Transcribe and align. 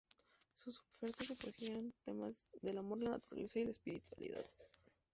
Sus 0.55 0.79
ofertas 0.81 1.27
de 1.27 1.35
poesía 1.35 1.73
eran 1.73 1.93
temas 2.03 2.43
del 2.63 2.79
amor, 2.79 2.97
la 3.03 3.11
naturaleza 3.11 3.59
y 3.59 3.65
la 3.65 3.69
espiritualidad. 3.69 4.43